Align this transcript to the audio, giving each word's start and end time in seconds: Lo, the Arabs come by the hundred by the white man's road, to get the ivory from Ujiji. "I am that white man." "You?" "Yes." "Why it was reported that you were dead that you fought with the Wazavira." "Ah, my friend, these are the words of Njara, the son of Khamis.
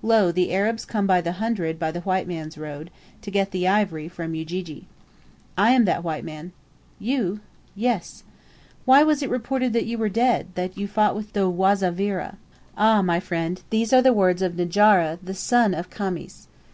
Lo, 0.00 0.32
the 0.32 0.50
Arabs 0.50 0.86
come 0.86 1.06
by 1.06 1.20
the 1.20 1.32
hundred 1.32 1.78
by 1.78 1.90
the 1.90 2.00
white 2.00 2.26
man's 2.26 2.56
road, 2.56 2.90
to 3.20 3.30
get 3.30 3.50
the 3.50 3.68
ivory 3.68 4.08
from 4.08 4.34
Ujiji. 4.34 4.86
"I 5.58 5.72
am 5.72 5.84
that 5.84 6.02
white 6.02 6.24
man." 6.24 6.52
"You?" 6.98 7.40
"Yes." 7.76 8.24
"Why 8.86 9.00
it 9.02 9.06
was 9.06 9.22
reported 9.26 9.74
that 9.74 9.84
you 9.84 9.98
were 9.98 10.08
dead 10.08 10.46
that 10.54 10.78
you 10.78 10.88
fought 10.88 11.14
with 11.14 11.34
the 11.34 11.50
Wazavira." 11.52 12.38
"Ah, 12.78 13.02
my 13.02 13.20
friend, 13.20 13.60
these 13.68 13.92
are 13.92 14.00
the 14.00 14.14
words 14.14 14.40
of 14.40 14.54
Njara, 14.54 15.18
the 15.22 15.34
son 15.34 15.74
of 15.74 15.90
Khamis. 15.90 16.48